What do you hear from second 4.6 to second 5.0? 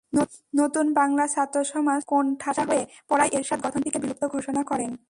করেন।